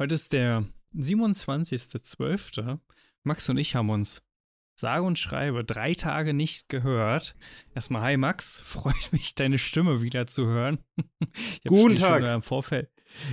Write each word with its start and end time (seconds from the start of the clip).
Heute 0.00 0.14
ist 0.14 0.32
der 0.32 0.64
27.12. 0.96 2.78
Max 3.22 3.50
und 3.50 3.58
ich 3.58 3.74
haben 3.74 3.90
uns 3.90 4.22
sage 4.74 5.04
und 5.04 5.18
schreibe 5.18 5.62
drei 5.62 5.92
Tage 5.92 6.32
nicht 6.32 6.70
gehört. 6.70 7.36
Erstmal, 7.74 8.00
hi 8.00 8.16
Max, 8.16 8.60
freut 8.64 9.12
mich, 9.12 9.34
deine 9.34 9.58
Stimme 9.58 10.00
wieder 10.00 10.26
zu 10.26 10.46
hören. 10.46 10.78
Guten 11.68 11.96
Tag. 11.96 12.22
Im 12.22 12.40
Vorfeld, 12.40 12.88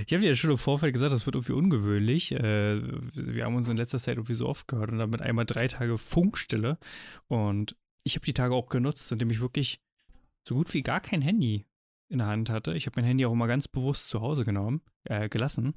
ich 0.06 0.12
habe 0.12 0.20
dir 0.20 0.28
ja 0.28 0.34
schon 0.34 0.50
im 0.50 0.58
Vorfeld 0.58 0.92
gesagt, 0.92 1.10
das 1.10 1.24
wird 1.24 1.36
irgendwie 1.36 1.54
ungewöhnlich. 1.54 2.32
Äh, 2.32 2.82
wir 3.14 3.46
haben 3.46 3.56
uns 3.56 3.70
in 3.70 3.78
letzter 3.78 3.96
Zeit 3.96 4.18
irgendwie 4.18 4.34
so 4.34 4.46
oft 4.46 4.68
gehört 4.68 4.90
und 4.90 4.98
damit 4.98 5.22
einmal 5.22 5.46
drei 5.46 5.68
Tage 5.68 5.96
Funkstille. 5.96 6.76
Und 7.28 7.76
ich 8.04 8.14
habe 8.14 8.26
die 8.26 8.34
Tage 8.34 8.54
auch 8.54 8.68
genutzt, 8.68 9.10
indem 9.10 9.30
ich 9.30 9.40
wirklich 9.40 9.80
so 10.46 10.54
gut 10.54 10.74
wie 10.74 10.82
gar 10.82 11.00
kein 11.00 11.22
Handy 11.22 11.64
in 12.10 12.18
der 12.18 12.26
Hand 12.26 12.50
hatte. 12.50 12.74
Ich 12.74 12.84
habe 12.84 13.00
mein 13.00 13.06
Handy 13.06 13.24
auch 13.24 13.32
immer 13.32 13.46
ganz 13.46 13.68
bewusst 13.68 14.10
zu 14.10 14.20
Hause 14.20 14.44
genommen, 14.44 14.82
äh, 15.04 15.30
gelassen. 15.30 15.72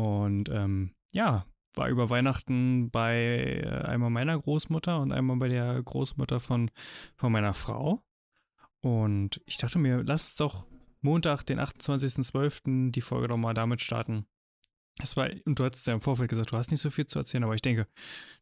Und 0.00 0.48
ähm, 0.48 0.94
ja, 1.12 1.44
war 1.74 1.90
über 1.90 2.08
Weihnachten 2.08 2.90
bei 2.90 3.60
äh, 3.62 3.82
einmal 3.84 4.08
meiner 4.08 4.38
Großmutter 4.38 4.98
und 4.98 5.12
einmal 5.12 5.36
bei 5.36 5.48
der 5.48 5.82
Großmutter 5.82 6.40
von, 6.40 6.70
von 7.16 7.30
meiner 7.30 7.52
Frau. 7.52 8.00
Und 8.80 9.42
ich 9.44 9.58
dachte 9.58 9.78
mir, 9.78 10.02
lass 10.02 10.22
uns 10.22 10.36
doch 10.36 10.66
Montag, 11.02 11.44
den 11.44 11.60
28.12., 11.60 12.92
die 12.92 13.02
Folge 13.02 13.28
doch 13.28 13.36
mal 13.36 13.52
damit 13.52 13.82
starten. 13.82 14.24
Das 14.96 15.18
war, 15.18 15.28
und 15.44 15.58
du 15.58 15.64
hattest 15.64 15.86
ja 15.86 15.92
im 15.92 16.00
Vorfeld 16.00 16.30
gesagt, 16.30 16.50
du 16.50 16.56
hast 16.56 16.70
nicht 16.70 16.80
so 16.80 16.88
viel 16.88 17.06
zu 17.06 17.18
erzählen, 17.18 17.44
aber 17.44 17.54
ich 17.54 17.62
denke, 17.62 17.86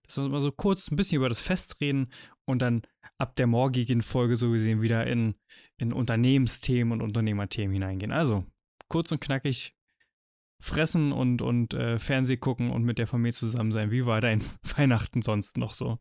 dass 0.05 0.17
wir 0.17 0.29
mal 0.29 0.41
so 0.41 0.53
kurz 0.53 0.93
ein 0.93 0.97
bisschen 0.97 1.17
über 1.17 1.29
das 1.29 1.41
Fest 1.41 1.81
reden 1.81 2.13
und 2.45 2.63
dann 2.63 2.83
ab 3.19 3.35
der 3.35 3.49
morgigen 3.49 4.03
Folge 4.03 4.37
so 4.37 4.53
gesehen 4.53 4.81
wieder 4.81 5.09
in, 5.09 5.35
in 5.77 5.93
Unternehmensthemen 5.93 6.93
und 6.93 7.01
Unternehmerthemen 7.01 7.73
hineingehen. 7.73 8.13
Also, 8.13 8.45
kurz 8.89 9.11
und 9.11 9.21
knackig, 9.21 9.75
fressen 10.61 11.13
und, 11.13 11.43
und 11.43 11.75
äh, 11.75 11.99
Fernseh 11.99 12.37
gucken 12.37 12.71
und 12.71 12.85
mit 12.85 12.99
der 12.99 13.07
Familie 13.07 13.33
zusammen 13.33 13.73
sein. 13.73 13.91
Wie 13.91 14.07
war 14.07 14.21
dein 14.21 14.43
Weihnachten 14.77 15.23
sonst 15.23 15.57
noch 15.57 15.75
so? 15.75 15.99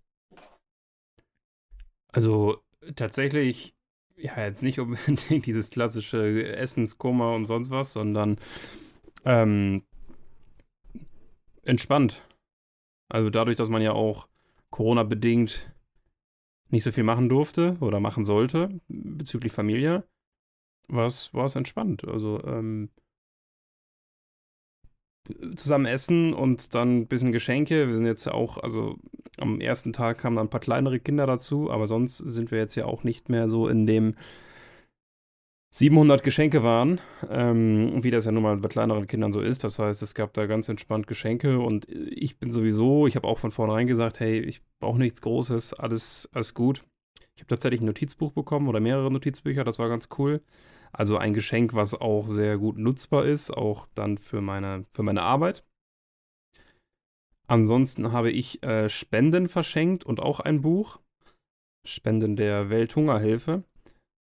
Also 2.12 2.64
tatsächlich, 2.96 3.76
ja, 4.16 4.44
jetzt 4.44 4.64
nicht 4.64 4.80
unbedingt 4.80 5.28
dieses 5.46 5.70
klassische 5.70 6.56
Essenskoma 6.56 7.36
und 7.36 7.46
sonst 7.46 7.70
was, 7.70 7.94
sondern 7.94 8.38
ähm, 9.26 9.84
entspannt. 11.64 12.24
Also 13.10 13.30
dadurch, 13.30 13.58
dass 13.58 13.70
man 13.70 13.82
ja 13.82 13.92
auch 13.92 14.28
Corona-bedingt 14.72 15.72
nicht 16.70 16.84
so 16.84 16.92
viel 16.92 17.04
machen 17.04 17.30
durfte 17.30 17.78
oder 17.80 18.00
machen 18.00 18.26
sollte 18.26 18.82
bezüglich 18.88 19.54
Familie, 19.54 20.04
war 20.90 21.06
es 21.08 21.56
entspannt. 21.56 22.06
Also 22.06 22.44
ähm, 22.44 22.90
zusammen 25.56 25.86
essen 25.86 26.34
und 26.34 26.76
dann 26.76 27.00
ein 27.00 27.08
bisschen 27.08 27.32
Geschenke. 27.32 27.88
Wir 27.88 27.98
sind 27.98 28.06
jetzt 28.06 28.28
auch, 28.28 28.58
also 28.58 28.98
am 29.38 29.62
ersten 29.62 29.94
Tag 29.94 30.18
kamen 30.20 30.36
dann 30.36 30.48
ein 30.48 30.50
paar 30.50 30.60
kleinere 30.60 31.00
Kinder 31.00 31.26
dazu, 31.28 31.72
aber 31.72 31.88
sonst 31.88 32.18
sind 32.18 32.52
wir 32.52 32.60
jetzt 32.60 32.76
ja 32.76 32.86
auch 32.86 33.04
nicht 33.04 33.30
mehr 33.30 33.50
so 33.50 33.68
in 33.68 33.86
dem 33.86 34.16
700 35.72 36.24
Geschenke 36.24 36.64
waren, 36.64 37.02
ähm, 37.30 38.04
wie 38.04 38.10
das 38.10 38.26
ja 38.26 38.32
nun 38.32 38.44
mal 38.44 38.58
bei 38.58 38.68
kleineren 38.68 39.06
Kindern 39.06 39.32
so 39.32 39.42
ist. 39.42 39.64
Das 39.64 39.78
heißt, 39.80 40.02
es 40.02 40.16
gab 40.16 40.34
da 40.34 40.46
ganz 40.48 40.70
entspannt 40.70 41.08
Geschenke 41.08 41.60
und 41.60 41.88
ich 41.90 42.40
bin 42.40 42.52
sowieso, 42.52 43.06
ich 43.06 43.16
habe 43.16 43.28
auch 43.28 43.38
von 43.38 43.52
vornherein 43.52 43.86
gesagt, 43.86 44.20
hey, 44.20 44.40
ich 44.40 44.62
brauche 44.80 44.98
nichts 44.98 45.22
Großes, 45.22 45.74
alles, 45.76 46.30
alles 46.34 46.54
gut. 46.54 46.84
Ich 47.36 47.42
habe 47.42 47.50
tatsächlich 47.50 47.82
ein 47.82 47.86
Notizbuch 47.86 48.32
bekommen 48.32 48.68
oder 48.68 48.80
mehrere 48.80 49.12
Notizbücher, 49.12 49.64
das 49.64 49.78
war 49.78 49.90
ganz 49.90 50.10
cool. 50.18 50.42
Also 50.92 51.18
ein 51.18 51.34
Geschenk, 51.34 51.74
was 51.74 51.94
auch 51.94 52.28
sehr 52.28 52.58
gut 52.58 52.78
nutzbar 52.78 53.26
ist, 53.26 53.52
auch 53.52 53.88
dann 53.94 54.18
für 54.18 54.42
meine, 54.42 54.86
für 54.92 55.04
meine 55.04 55.22
Arbeit. 55.22 55.64
Ansonsten 57.48 58.12
habe 58.12 58.32
ich 58.32 58.62
äh, 58.64 58.90
Spenden 58.90 59.48
verschenkt 59.48 60.04
und 60.06 60.20
auch 60.20 60.40
ein 60.40 60.62
Buch. 60.62 61.00
Spenden 61.86 62.36
der 62.36 62.70
Welthungerhilfe. 62.70 63.64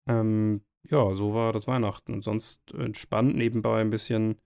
Ähm, 0.08 0.62
ja, 0.90 1.14
so 1.14 1.34
war 1.34 1.52
das 1.52 1.68
Weihnachten. 1.68 2.22
Sonst 2.22 2.74
entspannt 2.74 3.36
nebenbei 3.36 3.82
ein 3.82 3.90
bisschen 3.90 4.38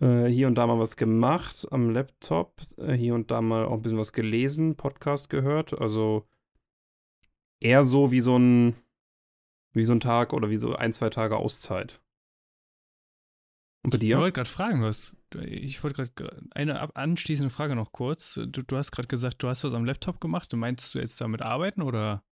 äh, 0.00 0.26
hier 0.26 0.46
und 0.46 0.54
da 0.54 0.66
mal 0.66 0.78
was 0.78 0.96
gemacht 0.96 1.66
am 1.70 1.90
Laptop. 1.90 2.62
Äh, 2.78 2.94
hier 2.94 3.14
und 3.14 3.30
da 3.30 3.42
mal 3.42 3.66
auch 3.66 3.74
ein 3.74 3.82
bisschen 3.82 3.98
was 3.98 4.14
gelesen, 4.14 4.76
Podcast 4.76 5.28
gehört. 5.28 5.78
Also 5.78 6.26
eher 7.60 7.84
so 7.84 8.10
wie 8.10 8.20
so 8.20 8.38
ein 8.38 8.76
wie 9.72 9.84
so 9.84 9.92
ein 9.92 10.00
Tag 10.00 10.32
oder 10.32 10.50
wie 10.50 10.56
so 10.56 10.74
ein, 10.74 10.92
zwei 10.92 11.10
Tage 11.10 11.36
Auszeit. 11.36 12.00
Und 13.84 13.90
bei 13.90 13.98
dir? 13.98 14.16
Ich 14.16 14.20
wollte 14.20 14.34
gerade 14.34 14.50
fragen, 14.50 14.82
was. 14.82 15.16
Ich 15.40 15.82
wollte 15.82 16.04
gerade 16.12 16.42
eine 16.50 16.94
anschließende 16.96 17.50
Frage 17.50 17.76
noch 17.76 17.92
kurz. 17.92 18.34
Du, 18.34 18.62
du 18.62 18.76
hast 18.76 18.90
gerade 18.90 19.08
gesagt, 19.08 19.42
du 19.42 19.48
hast 19.48 19.64
was 19.64 19.74
am 19.74 19.84
Laptop 19.84 20.20
gemacht. 20.20 20.52
Du 20.52 20.56
meinst 20.56 20.94
du 20.94 20.98
jetzt 20.98 21.20
damit 21.20 21.42
arbeiten 21.42 21.82
oder, 21.82 22.22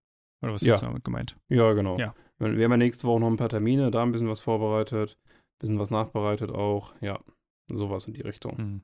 oder 0.41 0.53
was 0.53 0.61
ja. 0.61 0.73
hast 0.73 0.81
du 0.81 0.87
damit 0.87 1.03
gemeint? 1.03 1.37
Ja, 1.49 1.73
genau. 1.73 1.97
Ja. 1.97 2.13
Wir 2.39 2.65
haben 2.65 2.71
ja 2.71 2.77
nächste 2.77 3.07
Woche 3.07 3.19
noch 3.19 3.27
ein 3.27 3.37
paar 3.37 3.49
Termine, 3.49 3.89
da 3.89 4.03
ein 4.03 4.11
bisschen 4.11 4.29
was 4.29 4.39
vorbereitet, 4.39 5.17
ein 5.25 5.59
bisschen 5.59 5.79
was 5.79 5.89
nachbereitet 5.89 6.51
auch. 6.51 6.93
Ja, 7.01 7.23
sowas 7.67 8.05
in 8.05 8.13
die 8.13 8.21
Richtung. 8.21 8.57
Hm. 8.57 8.81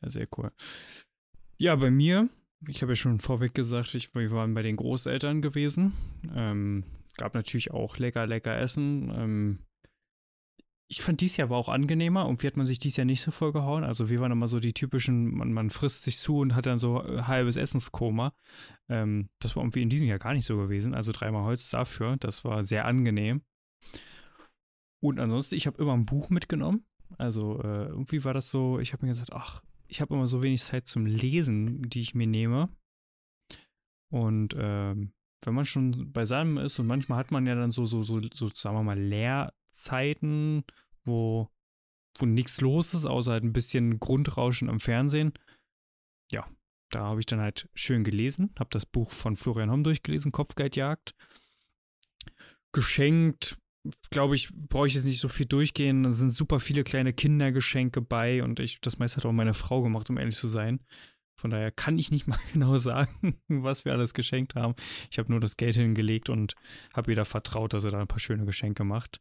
Ja, 0.00 0.08
sehr 0.08 0.28
cool. 0.38 0.52
Ja, 1.58 1.76
bei 1.76 1.90
mir 1.90 2.30
ich 2.68 2.82
habe 2.82 2.92
ja 2.92 2.96
schon 2.96 3.20
vorweg 3.20 3.54
gesagt, 3.54 3.94
ich, 3.94 4.14
wir 4.14 4.30
waren 4.30 4.54
bei 4.54 4.62
den 4.62 4.76
Großeltern 4.76 5.42
gewesen. 5.42 5.94
Ähm, 6.34 6.84
gab 7.16 7.34
natürlich 7.34 7.70
auch 7.70 7.96
lecker, 7.98 8.26
lecker 8.26 8.58
Essen. 8.58 9.10
Ähm, 9.14 9.58
ich 10.88 11.02
fand 11.02 11.20
dies 11.20 11.36
Jahr 11.36 11.48
aber 11.48 11.56
auch 11.56 11.68
angenehmer. 11.68 12.24
Irgendwie 12.24 12.48
hat 12.48 12.56
man 12.56 12.66
sich 12.66 12.80
dies 12.80 12.96
Jahr 12.96 13.04
nicht 13.04 13.22
so 13.22 13.30
vollgehauen. 13.30 13.84
Also 13.84 14.10
wir 14.10 14.20
waren 14.20 14.32
immer 14.32 14.48
so 14.48 14.58
die 14.58 14.72
typischen, 14.72 15.32
man, 15.36 15.52
man 15.52 15.70
frisst 15.70 16.02
sich 16.02 16.18
zu 16.18 16.38
und 16.38 16.54
hat 16.54 16.66
dann 16.66 16.80
so 16.80 17.02
äh, 17.02 17.22
halbes 17.22 17.56
Essenskoma. 17.56 18.34
Ähm, 18.88 19.30
das 19.38 19.54
war 19.54 19.62
irgendwie 19.62 19.82
in 19.82 19.88
diesem 19.88 20.08
Jahr 20.08 20.18
gar 20.18 20.34
nicht 20.34 20.46
so 20.46 20.56
gewesen. 20.56 20.94
Also 20.94 21.12
dreimal 21.12 21.44
Holz 21.44 21.70
dafür. 21.70 22.16
Das 22.18 22.44
war 22.44 22.64
sehr 22.64 22.86
angenehm. 22.86 23.42
Und 25.00 25.20
ansonsten, 25.20 25.54
ich 25.54 25.66
habe 25.66 25.80
immer 25.80 25.94
ein 25.94 26.06
Buch 26.06 26.28
mitgenommen. 26.28 26.84
Also 27.18 27.60
äh, 27.62 27.86
irgendwie 27.86 28.24
war 28.24 28.34
das 28.34 28.50
so, 28.50 28.80
ich 28.80 28.92
habe 28.92 29.06
mir 29.06 29.12
gesagt, 29.12 29.32
ach, 29.32 29.62
ich 29.90 30.00
habe 30.00 30.14
immer 30.14 30.28
so 30.28 30.42
wenig 30.42 30.62
Zeit 30.62 30.86
zum 30.86 31.04
Lesen, 31.04 31.82
die 31.82 32.00
ich 32.00 32.14
mir 32.14 32.26
nehme. 32.26 32.68
Und 34.12 34.54
ähm, 34.56 35.12
wenn 35.44 35.54
man 35.54 35.64
schon 35.64 36.12
beisammen 36.12 36.58
ist 36.58 36.78
und 36.78 36.86
manchmal 36.86 37.18
hat 37.18 37.30
man 37.30 37.46
ja 37.46 37.54
dann 37.54 37.70
so, 37.70 37.84
so, 37.86 38.02
so, 38.02 38.20
so 38.32 38.48
sagen 38.48 38.76
wir 38.76 38.82
mal, 38.82 38.98
Leerzeiten, 38.98 40.64
wo, 41.04 41.48
wo 42.18 42.26
nichts 42.26 42.60
los 42.60 42.94
ist, 42.94 43.06
außer 43.06 43.32
halt 43.32 43.44
ein 43.44 43.52
bisschen 43.52 43.98
Grundrauschen 43.98 44.68
am 44.68 44.80
Fernsehen. 44.80 45.32
Ja, 46.30 46.48
da 46.90 47.06
habe 47.06 47.20
ich 47.20 47.26
dann 47.26 47.40
halt 47.40 47.68
schön 47.74 48.04
gelesen, 48.04 48.52
habe 48.58 48.70
das 48.70 48.86
Buch 48.86 49.10
von 49.10 49.36
Florian 49.36 49.70
Homm 49.70 49.84
durchgelesen, 49.84 50.32
Kopfgeldjagd. 50.32 51.14
Geschenkt 52.72 53.58
glaube 54.10 54.34
ich, 54.34 54.50
brauche 54.52 54.86
ich 54.86 54.94
jetzt 54.94 55.06
nicht 55.06 55.20
so 55.20 55.28
viel 55.28 55.46
durchgehen. 55.46 56.02
Da 56.02 56.10
sind 56.10 56.32
super 56.32 56.60
viele 56.60 56.84
kleine 56.84 57.12
Kindergeschenke 57.12 58.00
bei 58.00 58.42
und 58.42 58.60
ich, 58.60 58.80
das 58.80 58.98
meiste 58.98 59.18
hat 59.18 59.26
auch 59.26 59.32
meine 59.32 59.54
Frau 59.54 59.82
gemacht, 59.82 60.10
um 60.10 60.18
ehrlich 60.18 60.36
zu 60.36 60.48
sein. 60.48 60.80
Von 61.40 61.50
daher 61.50 61.70
kann 61.70 61.98
ich 61.98 62.10
nicht 62.10 62.26
mal 62.28 62.38
genau 62.52 62.76
sagen, 62.76 63.40
was 63.48 63.84
wir 63.84 63.92
alles 63.92 64.14
geschenkt 64.14 64.54
haben. 64.54 64.74
Ich 65.10 65.18
habe 65.18 65.30
nur 65.30 65.40
das 65.40 65.56
Geld 65.56 65.76
hingelegt 65.76 66.28
und 66.28 66.54
habe 66.94 67.12
ihr 67.12 67.24
vertraut, 67.24 67.72
dass 67.72 67.84
er 67.84 67.92
da 67.92 68.00
ein 68.00 68.08
paar 68.08 68.20
schöne 68.20 68.44
Geschenke 68.44 68.84
macht. 68.84 69.20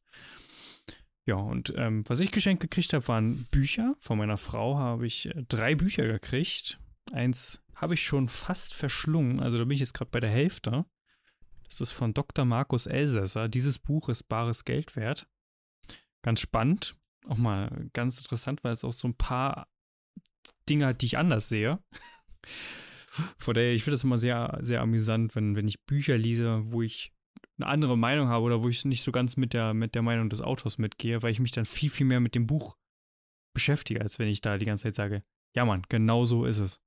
Ja, 1.26 1.36
und 1.36 1.74
ähm, 1.78 2.04
was 2.08 2.20
ich 2.22 2.32
geschenkt 2.32 2.62
gekriegt 2.62 2.92
habe, 2.94 3.08
waren 3.08 3.46
Bücher. 3.52 3.96
Von 4.00 4.18
meiner 4.18 4.38
Frau 4.38 4.78
habe 4.78 5.06
ich 5.06 5.28
äh, 5.28 5.44
drei 5.48 5.76
Bücher 5.76 6.08
gekriegt. 6.08 6.80
Eins 7.12 7.64
habe 7.76 7.94
ich 7.94 8.04
schon 8.04 8.28
fast 8.28 8.74
verschlungen, 8.74 9.40
also 9.40 9.58
da 9.58 9.64
bin 9.64 9.76
ich 9.76 9.80
jetzt 9.80 9.94
gerade 9.94 10.12
bei 10.12 10.20
der 10.20 10.30
Hälfte. 10.30 10.86
Das 11.70 11.82
ist 11.82 11.92
von 11.92 12.14
Dr. 12.14 12.46
Markus 12.46 12.88
Elsässer. 12.88 13.48
Dieses 13.48 13.78
Buch 13.78 14.10
ist 14.10 14.24
bares 14.24 14.66
Geld 14.66 14.96
wert. 14.96 15.28
Ganz 16.24 16.42
spannend. 16.42 16.96
Auch 17.28 17.38
mal 17.38 17.90
ganz 17.94 18.20
interessant, 18.20 18.64
weil 18.64 18.74
es 18.74 18.84
auch 18.84 18.92
so 18.92 19.08
ein 19.08 19.16
paar 19.16 19.68
Dinge 20.68 20.88
hat, 20.88 21.02
die 21.02 21.06
ich 21.06 21.18
anders 21.18 21.48
sehe. 21.48 21.80
Von 23.38 23.54
daher, 23.54 23.74
ich 23.74 23.84
finde 23.84 23.96
das 23.96 24.04
immer 24.04 24.18
sehr, 24.18 24.58
sehr 24.62 24.82
amüsant, 24.82 25.36
wenn, 25.36 25.56
wenn 25.56 25.68
ich 25.68 25.84
Bücher 25.86 26.18
lese, 26.18 26.72
wo 26.72 26.82
ich 26.82 27.14
eine 27.58 27.68
andere 27.68 27.98
Meinung 27.98 28.30
habe 28.30 28.46
oder 28.46 28.62
wo 28.62 28.70
ich 28.70 28.86
nicht 28.86 29.04
so 29.04 29.12
ganz 29.12 29.38
mit 29.38 29.54
der, 29.54 29.74
mit 29.74 29.96
der 29.96 30.02
Meinung 30.02 30.30
des 30.30 30.42
Autors 30.42 30.78
mitgehe, 30.78 31.22
weil 31.22 31.32
ich 31.32 31.40
mich 31.40 31.52
dann 31.52 31.66
viel, 31.66 31.90
viel 31.90 32.06
mehr 32.06 32.20
mit 32.20 32.36
dem 32.36 32.48
Buch 32.48 32.78
beschäftige, 33.54 34.02
als 34.02 34.20
wenn 34.20 34.28
ich 34.28 34.42
da 34.42 34.58
die 34.58 34.66
ganze 34.66 34.84
Zeit 34.84 34.96
sage, 34.96 35.24
ja 35.56 35.66
Mann, 35.66 35.84
genau 35.90 36.26
so 36.26 36.46
ist 36.46 36.60
es. 36.60 36.80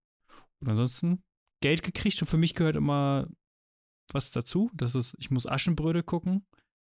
Und 0.61 0.69
ansonsten 0.69 1.23
Geld 1.61 1.83
gekriegt 1.83 2.21
und 2.23 2.29
für 2.29 2.39
mich 2.39 2.55
gehört 2.55 2.77
immer 2.77 3.29
was 4.15 4.31
dazu. 4.31 4.71
Das 4.75 4.95
ist, 4.95 5.17
ich 5.19 5.31
muss 5.31 5.47
Aschenbrödel 5.47 6.03
gucken. 6.03 6.45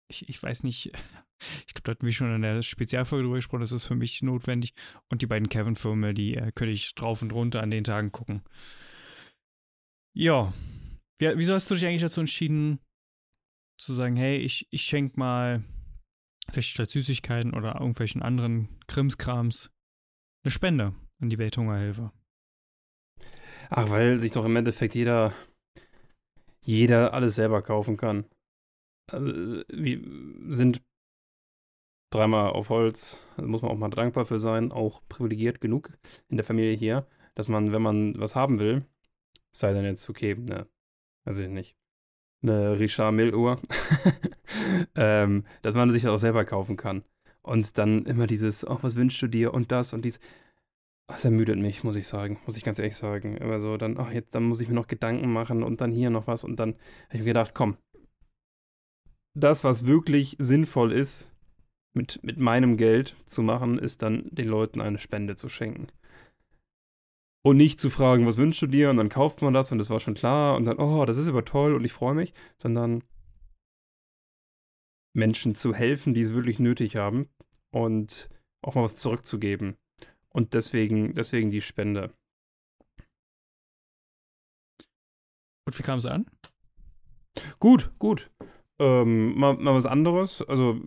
Ich, 0.09 0.29
ich 0.29 0.43
weiß 0.43 0.65
nicht, 0.65 0.87
ich 1.67 1.75
glaube, 1.75 1.85
da 1.85 1.91
hatten 1.93 2.07
wir 2.07 2.13
schon 2.13 2.35
in 2.35 2.43
der 2.43 2.63
Spezialfolge 2.63 3.25
drüber 3.25 3.37
gesprochen, 3.37 3.63
das 3.63 3.73
ist 3.73 3.87
für 3.87 3.95
mich 3.95 4.23
notwendig. 4.23 4.75
Und 5.11 5.23
die 5.23 5.27
beiden 5.27 5.49
Kevin-Filme, 5.49 6.15
die 6.15 6.35
äh, 6.35 6.53
könnte 6.53 6.73
ich 6.73 6.95
drauf 6.95 7.23
und 7.23 7.33
runter 7.33 7.63
an 7.63 7.71
den 7.71 7.85
Tagen 7.85 8.13
gucken. 8.13 8.43
Ja. 10.15 10.53
Wie, 11.19 11.33
wieso 11.37 11.55
hast 11.55 11.71
du 11.71 11.75
dich 11.75 11.87
eigentlich 11.87 12.03
dazu 12.03 12.21
entschieden, 12.21 12.81
zu 13.79 13.93
sagen, 13.93 14.17
hey, 14.17 14.39
ich, 14.39 14.69
ich 14.71 14.83
schenke 14.83 15.19
mal 15.19 15.65
vielleicht 16.51 16.71
statt 16.71 16.91
Süßigkeiten 16.91 17.55
oder 17.55 17.75
irgendwelchen 17.75 18.23
anderen 18.23 18.69
Krimskrams 18.87 19.73
eine 20.45 20.51
Spende 20.51 20.95
an 21.21 21.31
die 21.31 21.39
Welthungerhilfe. 21.39 22.13
Ach, 23.71 23.91
weil 23.91 24.21
sich 24.21 24.33
doch 24.33 24.45
im 24.45 24.57
Endeffekt 24.57 24.95
jeder, 24.95 25.33
jeder 26.65 27.15
alles 27.15 27.35
selber 27.37 27.63
kaufen 27.63 27.97
kann. 27.97 28.25
Also, 29.11 29.63
wir 29.69 30.01
sind 30.49 30.83
dreimal 32.11 32.51
auf 32.51 32.69
Holz, 32.69 33.19
da 33.37 33.43
muss 33.45 33.63
man 33.63 33.71
auch 33.71 33.77
mal 33.77 33.91
dankbar 33.91 34.25
für 34.25 34.39
sein, 34.39 34.73
auch 34.73 35.03
privilegiert 35.09 35.61
genug 35.61 35.91
in 36.29 36.37
der 36.37 36.45
Familie 36.45 36.77
hier, 36.77 37.07
dass 37.35 37.49
man, 37.49 37.73
wenn 37.73 37.83
man 37.83 38.19
was 38.19 38.37
haben 38.37 38.59
will, 38.59 38.85
sei 39.51 39.73
denn 39.73 39.85
jetzt, 39.85 40.09
okay, 40.09 40.35
ne, 40.37 40.67
weiß 41.25 41.41
ich 41.41 41.49
nicht, 41.49 41.77
eine 42.43 42.79
Richard 42.79 43.15
Mill-Uhr, 43.15 43.61
ähm, 44.95 45.45
dass 45.63 45.75
man 45.75 45.91
sich 45.91 46.03
das 46.03 46.13
auch 46.13 46.19
selber 46.19 46.45
kaufen 46.45 46.77
kann. 46.77 47.05
Und 47.43 47.77
dann 47.77 48.07
immer 48.07 48.27
dieses, 48.27 48.65
ach, 48.67 48.83
was 48.83 48.97
wünschst 48.97 49.21
du 49.21 49.27
dir 49.27 49.53
und 49.53 49.71
das 49.71 49.93
und 49.93 50.05
dies. 50.05 50.19
Das 51.07 51.25
ermüdet 51.25 51.59
mich, 51.59 51.85
muss 51.85 51.97
ich 51.97 52.07
sagen, 52.07 52.41
muss 52.47 52.57
ich 52.57 52.65
ganz 52.65 52.79
ehrlich 52.79 52.97
sagen. 52.97 53.37
Immer 53.37 53.61
so, 53.61 53.77
dann, 53.77 53.99
ach, 53.99 54.11
jetzt, 54.11 54.35
dann 54.35 54.45
muss 54.45 54.61
ich 54.61 54.69
mir 54.69 54.75
noch 54.75 54.87
Gedanken 54.87 55.33
machen 55.33 55.63
und 55.63 55.81
dann 55.81 55.93
hier 55.93 56.11
noch 56.11 56.27
was 56.27 56.45
und 56.45 56.57
dann 56.57 56.75
habe 57.09 57.15
ich 57.15 57.21
mir 57.21 57.27
gedacht, 57.27 57.53
komm, 57.55 57.77
das, 59.37 59.65
was 59.65 59.87
wirklich 59.87 60.37
sinnvoll 60.39 60.93
ist, 60.93 61.31
mit, 61.95 62.23
mit 62.23 62.39
meinem 62.39 62.77
Geld 62.77 63.17
zu 63.27 63.43
machen, 63.43 63.79
ist 63.79 64.03
dann 64.03 64.29
den 64.31 64.49
Leuten 64.49 64.81
eine 64.81 64.99
Spende 64.99 65.37
zu 65.37 65.49
schenken. 65.49 65.89
Und 67.47 67.59
nicht 67.59 67.79
zu 67.79 67.91
fragen, 67.91 68.27
was 68.27 68.39
wünschst 68.39 68.63
du 68.63 68.67
dir? 68.67 68.91
Und 68.91 68.97
dann 68.97 69.11
kauft 69.11 69.43
man 69.43 69.53
das 69.53 69.71
und 69.71 69.79
das 69.79 69.91
war 69.91 70.01
schon 70.01 70.15
klar 70.15 70.57
und 70.57 70.65
dann, 70.65 70.79
oh, 70.79 71.05
das 71.05 71.19
ist 71.19 71.29
aber 71.29 71.45
toll 71.45 71.75
und 71.75 71.85
ich 71.85 71.93
freue 71.93 72.15
mich, 72.15 72.33
sondern 72.57 73.05
Menschen 75.15 75.55
zu 75.55 75.75
helfen, 75.75 76.15
die 76.15 76.23
es 76.23 76.35
wirklich 76.35 76.59
nötig 76.59 76.97
haben 76.97 77.29
und 77.71 78.31
auch 78.63 78.75
mal 78.75 78.83
was 78.83 78.97
zurückzugeben. 78.97 79.77
Und 80.35 80.55
deswegen, 80.55 81.15
deswegen 81.15 81.51
die 81.51 81.61
Spende. 81.61 82.13
Und 85.67 85.79
wie 85.79 85.83
kam 85.83 85.99
es 85.99 86.07
an? 86.07 86.27
Gut, 87.59 87.93
gut. 87.99 88.31
Ähm, 88.79 89.39
mal, 89.39 89.55
mal 89.57 89.75
was 89.75 89.87
anderes. 89.87 90.43
Also, 90.43 90.81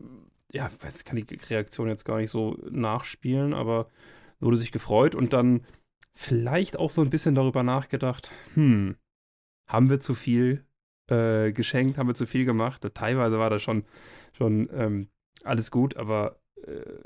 ja, 0.51 0.69
ich 0.87 1.05
kann 1.05 1.15
die 1.15 1.35
Reaktion 1.49 1.87
jetzt 1.87 2.03
gar 2.03 2.17
nicht 2.17 2.29
so 2.29 2.57
nachspielen, 2.69 3.53
aber 3.53 3.89
wurde 4.39 4.57
sich 4.57 4.71
gefreut 4.71 5.15
und 5.15 5.33
dann 5.33 5.65
vielleicht 6.15 6.77
auch 6.77 6.89
so 6.89 7.01
ein 7.01 7.09
bisschen 7.09 7.35
darüber 7.35 7.63
nachgedacht, 7.63 8.31
hm, 8.53 8.97
haben 9.69 9.89
wir 9.89 9.99
zu 9.99 10.13
viel 10.13 10.65
äh, 11.09 11.51
geschenkt, 11.51 11.97
haben 11.97 12.07
wir 12.07 12.15
zu 12.15 12.27
viel 12.27 12.45
gemacht? 12.45 12.85
Teilweise 12.93 13.39
war 13.39 13.49
das 13.49 13.61
schon, 13.61 13.85
schon 14.33 14.69
ähm, 14.73 15.09
alles 15.43 15.71
gut, 15.71 15.95
aber 15.95 16.39
äh, 16.65 16.99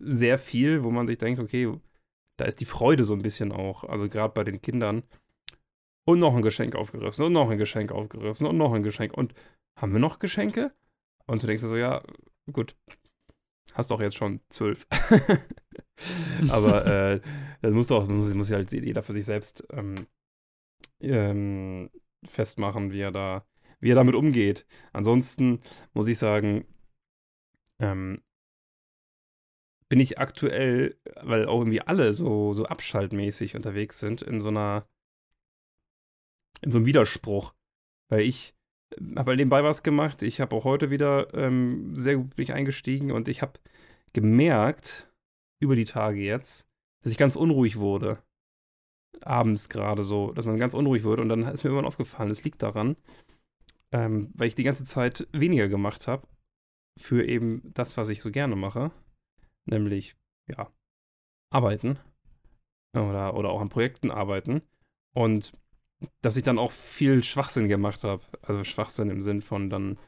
sehr 0.00 0.38
viel, 0.38 0.84
wo 0.84 0.90
man 0.90 1.06
sich 1.06 1.18
denkt, 1.18 1.40
okay, 1.40 1.72
da 2.36 2.44
ist 2.44 2.60
die 2.60 2.66
Freude 2.66 3.04
so 3.04 3.14
ein 3.14 3.22
bisschen 3.22 3.52
auch, 3.52 3.84
also 3.84 4.08
gerade 4.08 4.34
bei 4.34 4.44
den 4.44 4.60
Kindern. 4.60 5.02
Und 6.08 6.20
noch 6.20 6.36
ein 6.36 6.42
Geschenk 6.42 6.76
aufgerissen 6.76 7.26
und 7.26 7.32
noch 7.32 7.50
ein 7.50 7.58
Geschenk 7.58 7.90
aufgerissen 7.90 8.46
und 8.46 8.56
noch 8.56 8.72
ein 8.72 8.84
Geschenk. 8.84 9.12
Und 9.12 9.34
haben 9.76 9.92
wir 9.92 9.98
noch 9.98 10.20
Geschenke? 10.20 10.72
Und 11.26 11.42
du 11.42 11.48
denkst 11.48 11.62
dir 11.62 11.68
so, 11.68 11.76
ja, 11.76 12.02
gut, 12.52 12.76
hast 13.74 13.90
doch 13.90 14.00
jetzt 14.00 14.16
schon 14.16 14.40
zwölf. 14.48 14.86
Aber 16.48 16.86
äh, 16.86 17.20
das 17.60 17.74
muss 17.74 17.88
doch, 17.88 18.06
muss, 18.06 18.32
muss 18.34 18.52
halt 18.52 18.70
jeder 18.70 19.02
für 19.02 19.12
sich 19.12 19.24
selbst 19.24 19.66
ähm, 19.70 20.06
ähm, 21.00 21.90
festmachen, 22.24 22.92
wie 22.92 23.00
er 23.00 23.12
da, 23.12 23.44
wie 23.80 23.90
er 23.90 23.96
damit 23.96 24.14
umgeht. 24.14 24.66
Ansonsten 24.92 25.60
muss 25.92 26.06
ich 26.06 26.18
sagen, 26.18 26.66
ähm, 27.78 28.22
bin 29.88 30.00
ich 30.00 30.18
aktuell, 30.18 30.96
weil 31.22 31.46
auch 31.46 31.60
irgendwie 31.60 31.80
alle 31.80 32.12
so, 32.12 32.52
so 32.52 32.66
abschaltmäßig 32.66 33.54
unterwegs 33.54 33.98
sind, 33.98 34.22
in 34.22 34.40
so 34.40 34.48
einer, 34.48 34.86
in 36.60 36.70
so 36.70 36.78
einem 36.78 36.86
Widerspruch. 36.86 37.54
Weil 38.08 38.22
ich 38.22 38.54
habe 39.16 39.30
halt 39.30 39.38
nebenbei 39.38 39.62
was 39.62 39.82
gemacht. 39.82 40.22
Ich 40.22 40.40
habe 40.40 40.54
auch 40.56 40.64
heute 40.64 40.90
wieder 40.90 41.32
ähm, 41.34 41.94
sehr 41.96 42.16
gut 42.16 42.36
mich 42.38 42.52
eingestiegen 42.52 43.10
und 43.12 43.28
ich 43.28 43.42
habe 43.42 43.58
gemerkt, 44.12 45.08
über 45.60 45.76
die 45.76 45.84
Tage 45.84 46.20
jetzt, 46.20 46.68
dass 47.02 47.12
ich 47.12 47.18
ganz 47.18 47.36
unruhig 47.36 47.76
wurde. 47.76 48.22
Abends 49.22 49.68
gerade 49.68 50.04
so, 50.04 50.32
dass 50.32 50.46
man 50.46 50.58
ganz 50.58 50.74
unruhig 50.74 51.04
wird. 51.04 51.20
Und 51.20 51.28
dann 51.28 51.42
ist 51.42 51.64
mir 51.64 51.70
irgendwann 51.70 51.86
aufgefallen, 51.86 52.30
es 52.30 52.44
liegt 52.44 52.62
daran, 52.62 52.96
ähm, 53.92 54.30
weil 54.34 54.48
ich 54.48 54.54
die 54.54 54.64
ganze 54.64 54.84
Zeit 54.84 55.26
weniger 55.32 55.68
gemacht 55.68 56.06
habe 56.08 56.26
für 56.98 57.26
eben 57.26 57.62
das, 57.74 57.96
was 57.96 58.08
ich 58.08 58.20
so 58.20 58.30
gerne 58.30 58.56
mache. 58.56 58.90
Nämlich, 59.66 60.16
ja, 60.48 60.70
arbeiten. 61.50 61.98
Oder, 62.94 63.34
oder 63.34 63.50
auch 63.50 63.60
an 63.60 63.68
Projekten 63.68 64.10
arbeiten. 64.10 64.62
Und 65.14 65.52
dass 66.22 66.36
ich 66.36 66.44
dann 66.44 66.58
auch 66.58 66.72
viel 66.72 67.22
Schwachsinn 67.22 67.68
gemacht 67.68 68.04
habe. 68.04 68.22
Also 68.42 68.64
Schwachsinn 68.64 69.10
im 69.10 69.20
Sinn 69.20 69.42
von 69.42 69.70
dann 69.70 69.98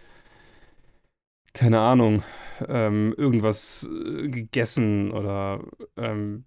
keine 1.54 1.80
Ahnung, 1.80 2.22
ähm, 2.68 3.14
irgendwas 3.16 3.88
äh, 3.90 4.28
gegessen 4.28 5.10
oder 5.10 5.64
ähm, 5.96 6.44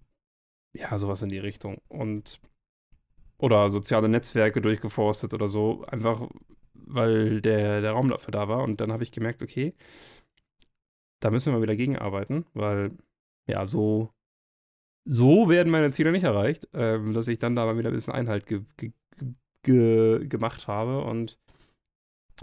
ja, 0.74 0.98
sowas 0.98 1.22
in 1.22 1.28
die 1.28 1.38
Richtung. 1.38 1.80
Und 1.88 2.40
oder 3.38 3.70
soziale 3.70 4.08
Netzwerke 4.08 4.60
durchgeforstet 4.60 5.34
oder 5.34 5.48
so, 5.48 5.84
einfach 5.86 6.28
weil 6.74 7.40
der, 7.40 7.80
der 7.80 7.92
Raum 7.92 8.08
dafür 8.08 8.32
da 8.32 8.48
war. 8.48 8.62
Und 8.62 8.80
dann 8.80 8.92
habe 8.92 9.02
ich 9.02 9.12
gemerkt, 9.12 9.42
okay, 9.42 9.74
da 11.22 11.30
müssen 11.30 11.46
wir 11.46 11.58
mal 11.58 11.62
wieder 11.62 11.76
gegenarbeiten, 11.76 12.44
weil 12.52 12.96
ja, 13.46 13.64
so, 13.64 14.12
so 15.04 15.48
werden 15.48 15.70
meine 15.70 15.92
Ziele 15.92 16.12
nicht 16.12 16.24
erreicht, 16.24 16.68
ähm, 16.74 17.14
dass 17.14 17.28
ich 17.28 17.38
dann 17.38 17.56
da 17.56 17.64
mal 17.64 17.78
wieder 17.78 17.90
ein 17.90 17.94
bisschen 17.94 18.12
Einhalt 18.12 18.46
ge 18.46 18.62
ge 18.76 18.92
ge 19.62 20.26
gemacht 20.26 20.66
habe 20.66 21.04
und 21.04 21.38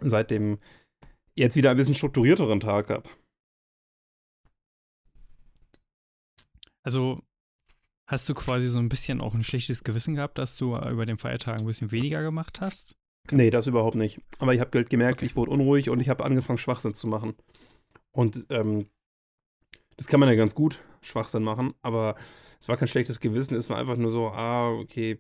seitdem 0.02 0.60
jetzt 1.36 1.58
wieder 1.58 1.72
ein 1.72 1.78
bisschen 1.78 1.94
strukturierteren 1.94 2.62
Tag 2.62 2.90
habe. 2.90 3.10
Also 6.84 7.22
hast 8.08 8.30
du 8.30 8.34
quasi 8.34 8.70
so 8.70 8.80
ein 8.80 8.88
bisschen 8.88 9.20
auch 9.20 9.34
ein 9.34 9.44
schlechtes 9.44 9.84
Gewissen 9.84 10.16
gehabt, 10.16 10.38
dass 10.38 10.58
du 10.58 10.78
über 10.78 11.06
den 11.06 11.18
Feiertag 11.18 11.60
ein 11.60 11.66
bisschen 11.66 11.92
weniger 11.92 12.24
gemacht 12.24 12.62
hast? 12.62 12.96
Nee, 13.32 13.50
das 13.50 13.68
überhaupt 13.68 13.96
nicht. 13.96 14.22
Aber 14.40 14.54
ich 14.54 14.62
habe 14.62 14.72
Geld 14.72 14.90
gemerkt, 14.90 15.20
okay. 15.20 15.26
ich 15.26 15.36
wurde 15.36 15.52
unruhig 15.52 15.90
und 15.90 16.00
ich 16.00 16.08
habe 16.08 16.24
angefangen, 16.24 16.58
Schwachsinn 16.58 16.94
zu 16.94 17.08
machen. 17.08 17.36
Und 18.12 18.46
ähm, 18.50 18.88
das 19.98 20.08
kann 20.08 20.20
man 20.20 20.30
ja 20.30 20.36
ganz 20.36 20.56
gut, 20.56 20.82
Schwachsinn 21.02 21.44
machen, 21.44 21.74
aber 21.82 22.16
es 22.60 22.70
war 22.70 22.78
kein 22.78 22.88
schlechtes 22.88 23.20
Gewissen, 23.20 23.56
es 23.56 23.70
war 23.70 23.78
einfach 23.78 23.98
nur 23.98 24.12
so, 24.12 24.30
ah, 24.30 24.72
okay, 24.72 25.20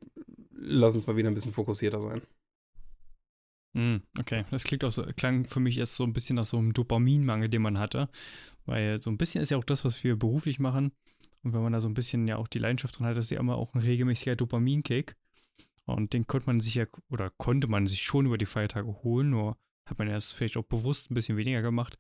lass 0.52 0.96
uns 0.96 1.06
mal 1.06 1.16
wieder 1.16 1.30
ein 1.30 1.36
bisschen 1.36 1.54
fokussierter 1.54 2.02
sein. 2.02 2.22
Mm, 3.74 3.98
okay, 4.20 4.46
das 4.52 4.64
klingt 4.64 4.84
auch 4.84 4.92
so, 4.92 5.04
klang 5.16 5.46
für 5.46 5.60
mich 5.60 5.78
erst 5.78 5.96
so 5.96 6.04
ein 6.04 6.14
bisschen 6.14 6.38
nach 6.38 6.46
so 6.46 6.58
einem 6.58 6.74
Dopaminmangel, 6.74 7.50
den 7.50 7.62
man 7.62 7.78
hatte. 7.78 8.10
Weil 8.66 9.00
so 9.00 9.10
ein 9.10 9.18
bisschen 9.18 9.42
ist 9.42 9.52
ja 9.52 9.58
auch 9.58 9.64
das, 9.64 9.86
was 9.86 10.04
wir 10.04 10.18
beruflich 10.18 10.60
machen. 10.60 10.92
Und 11.44 11.54
wenn 11.54 11.64
man 11.64 11.74
da 11.74 11.80
so 11.80 11.88
ein 11.88 11.94
bisschen 11.94 12.28
ja 12.28 12.38
auch 12.38 12.48
die 12.48 12.60
Leidenschaft 12.60 13.00
drin 13.00 13.08
hat, 13.08 13.18
ist 13.18 13.32
ja 13.32 13.40
immer 13.40 13.58
auch 13.58 13.74
ein 13.74 13.82
regelmäßiger 13.82 14.36
Dopaminkick. 14.36 15.16
Und 15.86 16.14
den 16.14 16.28
konnte 16.28 16.48
man 16.48 16.60
sich 16.60 16.76
ja, 16.76 16.86
oder 17.10 17.32
konnte 17.32 17.68
man 17.68 17.88
sich 17.88 18.02
schon 18.02 18.26
über 18.26 18.38
die 18.38 18.46
Feiertage 18.46 19.02
holen, 19.04 19.32
nur 19.32 19.58
hat 19.86 19.98
man 19.98 20.08
erst 20.08 20.36
vielleicht 20.36 20.58
auch 20.58 20.64
bewusst 20.64 21.10
ein 21.10 21.16
bisschen 21.16 21.38
weniger 21.38 21.62
gemacht. 21.62 21.98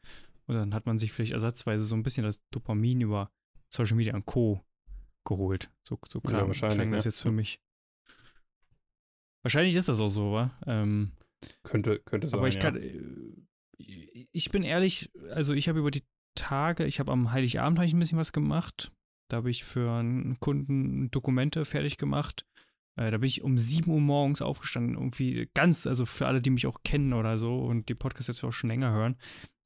Und 0.49 0.55
dann 0.55 0.73
hat 0.73 0.87
man 0.87 0.97
sich 0.97 1.11
vielleicht 1.11 1.33
ersatzweise 1.33 1.85
so 1.85 1.93
ein 1.93 2.01
bisschen 2.01 2.23
das 2.23 2.41
Dopamin 2.49 3.01
über 3.01 3.31
Social 3.71 3.95
Media 3.95 4.15
und 4.15 4.25
Co. 4.25 4.65
geholt. 5.23 5.71
So, 5.87 5.99
so 6.07 6.21
klar, 6.21 6.41
ja, 6.41 6.47
wahrscheinlich, 6.47 6.79
klang 6.79 6.91
das 6.91 7.05
jetzt 7.05 7.21
für 7.21 7.31
mich. 7.31 7.61
Wahrscheinlich 9.43 9.75
ist 9.75 9.89
das 9.89 9.99
auch 9.99 10.09
so, 10.09 10.31
wa? 10.31 10.59
Ähm, 10.65 11.11
könnte, 11.61 11.99
könnte 11.99 12.27
sein. 12.27 12.39
Aber 12.39 12.47
ich 12.47 12.57
kann, 12.57 12.77
ja. 12.77 12.81
Äh, 12.81 14.27
ich 14.31 14.49
bin 14.49 14.63
ehrlich, 14.63 15.11
also 15.29 15.53
ich 15.53 15.69
habe 15.69 15.77
über 15.77 15.91
die 15.91 16.03
Tage, 16.33 16.85
ich 16.85 16.99
habe 16.99 17.11
am 17.11 17.31
Heiligabend 17.31 17.79
ich 17.83 17.93
ein 17.93 17.99
bisschen 17.99 18.17
was 18.17 18.33
gemacht. 18.33 18.91
Da 19.27 19.37
habe 19.37 19.51
ich 19.51 19.63
für 19.63 19.91
einen 19.91 20.39
Kunden 20.39 21.11
Dokumente 21.11 21.63
fertig 21.63 21.97
gemacht. 21.97 22.43
Äh, 22.95 23.11
da 23.11 23.17
bin 23.17 23.27
ich 23.27 23.41
um 23.43 23.57
7 23.57 23.89
Uhr 23.91 24.01
morgens 24.01 24.41
aufgestanden. 24.41 24.95
Irgendwie 24.95 25.49
ganz, 25.53 25.87
also 25.87 26.05
für 26.05 26.27
alle, 26.27 26.41
die 26.41 26.49
mich 26.49 26.67
auch 26.67 26.83
kennen 26.83 27.13
oder 27.13 27.37
so 27.37 27.59
und 27.59 27.89
die 27.89 27.95
Podcasts 27.95 28.27
jetzt 28.27 28.43
auch 28.43 28.53
schon 28.53 28.69
länger 28.69 28.91
hören, 28.91 29.17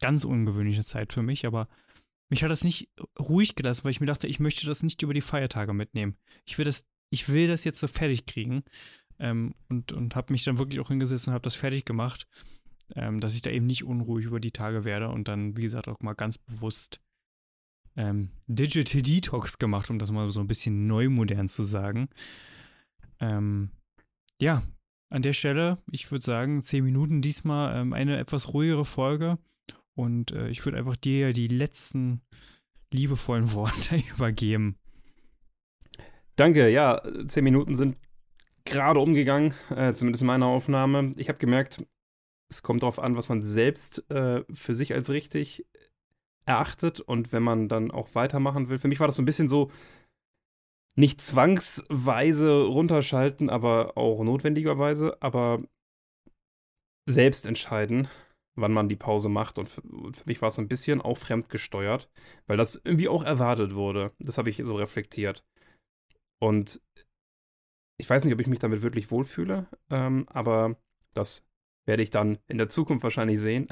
ganz 0.01 0.23
ungewöhnliche 0.23 0.83
Zeit 0.83 1.13
für 1.13 1.23
mich. 1.23 1.45
Aber 1.45 1.67
mich 2.29 2.43
hat 2.43 2.51
das 2.51 2.63
nicht 2.63 2.89
ruhig 3.19 3.55
gelassen, 3.55 3.83
weil 3.83 3.91
ich 3.91 3.99
mir 3.99 4.07
dachte, 4.07 4.27
ich 4.27 4.39
möchte 4.39 4.65
das 4.65 4.83
nicht 4.83 5.01
über 5.01 5.13
die 5.13 5.21
Feiertage 5.21 5.73
mitnehmen. 5.73 6.17
Ich 6.45 6.57
will 6.57 6.65
das, 6.65 6.85
ich 7.09 7.29
will 7.29 7.47
das 7.47 7.63
jetzt 7.63 7.79
so 7.79 7.87
fertig 7.87 8.25
kriegen. 8.25 8.63
Ähm, 9.19 9.53
und 9.69 9.91
und 9.91 10.15
habe 10.15 10.33
mich 10.33 10.43
dann 10.43 10.57
wirklich 10.57 10.79
auch 10.79 10.87
hingesetzt 10.87 11.27
und 11.27 11.33
habe 11.33 11.43
das 11.43 11.55
fertig 11.55 11.85
gemacht, 11.85 12.27
ähm, 12.95 13.19
dass 13.19 13.35
ich 13.35 13.41
da 13.41 13.51
eben 13.51 13.67
nicht 13.67 13.83
unruhig 13.83 14.25
über 14.25 14.39
die 14.39 14.51
Tage 14.51 14.83
werde 14.83 15.09
und 15.09 15.27
dann, 15.27 15.55
wie 15.55 15.61
gesagt, 15.61 15.87
auch 15.87 15.99
mal 15.99 16.13
ganz 16.13 16.37
bewusst 16.37 16.99
ähm, 17.95 18.29
Digital 18.47 19.01
Detox 19.01 19.59
gemacht, 19.59 19.89
um 19.89 19.99
das 19.99 20.11
mal 20.11 20.29
so 20.31 20.39
ein 20.39 20.47
bisschen 20.47 20.87
neu 20.87 21.09
modern 21.09 21.47
zu 21.47 21.63
sagen. 21.63 22.09
Ähm, 23.23 23.69
ja, 24.41 24.63
an 25.09 25.21
der 25.21 25.33
Stelle, 25.33 25.77
ich 25.91 26.11
würde 26.11 26.25
sagen, 26.25 26.61
zehn 26.61 26.83
Minuten 26.83 27.21
diesmal 27.21 27.79
ähm, 27.79 27.93
eine 27.93 28.17
etwas 28.17 28.53
ruhigere 28.53 28.85
Folge. 28.85 29.37
Und 29.95 30.31
äh, 30.31 30.49
ich 30.49 30.65
würde 30.65 30.77
einfach 30.77 30.97
dir 30.97 31.33
die 31.33 31.47
letzten 31.47 32.21
liebevollen 32.91 33.53
Worte 33.53 33.95
übergeben. 34.15 34.77
Danke, 36.35 36.69
ja, 36.69 37.01
zehn 37.27 37.43
Minuten 37.43 37.75
sind 37.75 37.97
gerade 38.65 38.99
umgegangen, 38.99 39.53
äh, 39.69 39.93
zumindest 39.93 40.23
in 40.23 40.27
meiner 40.27 40.47
Aufnahme. 40.47 41.11
Ich 41.15 41.29
habe 41.29 41.37
gemerkt, 41.37 41.85
es 42.49 42.63
kommt 42.63 42.83
darauf 42.83 42.99
an, 42.99 43.15
was 43.15 43.29
man 43.29 43.43
selbst 43.43 44.09
äh, 44.09 44.43
für 44.51 44.73
sich 44.73 44.93
als 44.93 45.09
richtig 45.09 45.65
erachtet 46.45 46.99
und 46.99 47.31
wenn 47.31 47.43
man 47.43 47.69
dann 47.69 47.91
auch 47.91 48.15
weitermachen 48.15 48.67
will. 48.67 48.79
Für 48.79 48.87
mich 48.87 48.99
war 48.99 49.07
das 49.07 49.15
so 49.15 49.21
ein 49.21 49.25
bisschen 49.25 49.47
so, 49.47 49.71
nicht 50.95 51.21
zwangsweise 51.21 52.63
runterschalten, 52.63 53.49
aber 53.49 53.97
auch 53.97 54.23
notwendigerweise, 54.23 55.21
aber 55.21 55.63
selbst 57.09 57.45
entscheiden, 57.45 58.07
wann 58.55 58.71
man 58.71 58.89
die 58.89 58.95
Pause 58.95 59.29
macht. 59.29 59.57
Und 59.57 59.69
für, 59.69 59.81
und 59.81 60.17
für 60.17 60.25
mich 60.25 60.41
war 60.41 60.49
es 60.49 60.59
ein 60.59 60.67
bisschen 60.67 61.01
auch 61.01 61.17
fremdgesteuert, 61.17 62.09
weil 62.47 62.57
das 62.57 62.79
irgendwie 62.83 63.09
auch 63.09 63.23
erwartet 63.23 63.73
wurde. 63.75 64.11
Das 64.19 64.37
habe 64.37 64.49
ich 64.49 64.61
so 64.63 64.75
reflektiert. 64.75 65.43
Und 66.39 66.81
ich 67.99 68.09
weiß 68.09 68.25
nicht, 68.25 68.33
ob 68.33 68.39
ich 68.39 68.47
mich 68.47 68.59
damit 68.59 68.81
wirklich 68.81 69.11
wohlfühle, 69.11 69.67
ähm, 69.89 70.25
aber 70.29 70.75
das 71.13 71.45
werde 71.85 72.03
ich 72.03 72.09
dann 72.09 72.37
in 72.47 72.57
der 72.57 72.69
Zukunft 72.69 73.03
wahrscheinlich 73.03 73.39
sehen. 73.39 73.67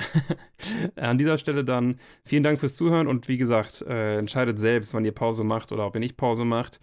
An 0.95 1.17
dieser 1.17 1.37
Stelle 1.37 1.63
dann 1.63 1.99
vielen 2.25 2.43
Dank 2.43 2.59
fürs 2.59 2.75
Zuhören 2.75 3.07
und 3.07 3.27
wie 3.27 3.37
gesagt, 3.37 3.81
äh, 3.83 4.17
entscheidet 4.17 4.59
selbst, 4.59 4.93
wann 4.93 5.05
ihr 5.05 5.13
Pause 5.13 5.43
macht 5.43 5.71
oder 5.71 5.85
ob 5.85 5.95
ihr 5.95 5.99
nicht 5.99 6.17
Pause 6.17 6.45
macht. 6.45 6.79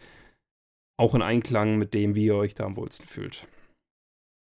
Auch 0.98 1.14
in 1.14 1.22
Einklang 1.22 1.78
mit 1.78 1.94
dem, 1.94 2.14
wie 2.16 2.26
ihr 2.26 2.34
euch 2.34 2.54
da 2.54 2.64
am 2.64 2.76
wohlsten 2.76 3.06
fühlt. 3.06 3.46